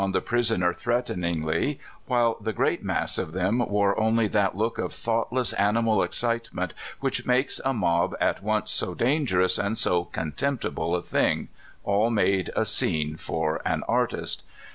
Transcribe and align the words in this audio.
99 0.01 0.11
the 0.13 0.21
prisoner 0.27 0.73
threateningly, 0.73 1.79
while 2.07 2.35
the 2.41 2.53
great 2.53 2.81
mass 2.81 3.19
of 3.19 3.33
them 3.33 3.59
wore 3.59 3.95
only 3.99 4.27
that 4.27 4.57
look 4.57 4.79
of 4.79 4.91
thoughtless 4.91 5.53
animal 5.53 6.01
excitement 6.01 6.73
which 7.01 7.27
makes 7.27 7.61
a 7.63 7.71
mob 7.71 8.15
at 8.19 8.41
once 8.41 8.71
so 8.71 8.95
danger 8.95 9.41
ous 9.41 9.59
and 9.59 9.77
so 9.77 10.03
contemptible 10.05 10.95
a 10.95 11.03
thing— 11.03 11.49
all 11.83 12.09
made 12.09 12.49
a 12.55 12.65
scene 12.65 13.15
for 13.15 13.61
an 13.63 13.83
artist. 13.87 14.41